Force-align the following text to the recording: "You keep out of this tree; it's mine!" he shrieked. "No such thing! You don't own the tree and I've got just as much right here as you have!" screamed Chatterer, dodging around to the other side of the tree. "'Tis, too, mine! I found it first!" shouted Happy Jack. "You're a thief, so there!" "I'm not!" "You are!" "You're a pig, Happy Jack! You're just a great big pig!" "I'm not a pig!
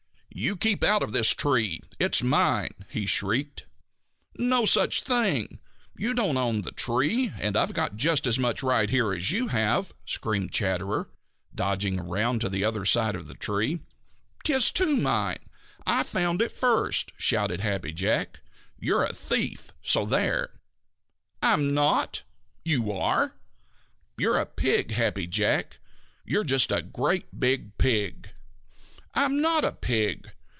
"You 0.33 0.55
keep 0.55 0.81
out 0.81 1.03
of 1.03 1.11
this 1.11 1.33
tree; 1.33 1.81
it's 1.99 2.23
mine!" 2.23 2.73
he 2.89 3.05
shrieked. 3.05 3.65
"No 4.37 4.65
such 4.65 5.01
thing! 5.01 5.59
You 5.97 6.13
don't 6.13 6.37
own 6.37 6.61
the 6.61 6.71
tree 6.71 7.33
and 7.37 7.57
I've 7.57 7.73
got 7.73 7.97
just 7.97 8.25
as 8.25 8.39
much 8.39 8.63
right 8.63 8.89
here 8.89 9.11
as 9.13 9.31
you 9.31 9.49
have!" 9.49 9.93
screamed 10.05 10.53
Chatterer, 10.53 11.09
dodging 11.53 11.99
around 11.99 12.39
to 12.41 12.49
the 12.49 12.63
other 12.63 12.85
side 12.85 13.13
of 13.13 13.27
the 13.27 13.33
tree. 13.35 13.81
"'Tis, 14.45 14.71
too, 14.71 14.95
mine! 14.95 15.49
I 15.85 16.01
found 16.01 16.41
it 16.41 16.53
first!" 16.53 17.11
shouted 17.17 17.59
Happy 17.59 17.91
Jack. 17.91 18.39
"You're 18.79 19.03
a 19.03 19.13
thief, 19.13 19.71
so 19.83 20.05
there!" 20.05 20.51
"I'm 21.43 21.73
not!" 21.73 22.23
"You 22.63 22.93
are!" 22.93 23.35
"You're 24.17 24.39
a 24.39 24.45
pig, 24.45 24.91
Happy 24.91 25.27
Jack! 25.27 25.79
You're 26.23 26.45
just 26.45 26.71
a 26.71 26.81
great 26.81 27.37
big 27.37 27.77
pig!" 27.77 28.29
"I'm 29.13 29.41
not 29.41 29.65
a 29.65 29.73
pig! 29.73 30.31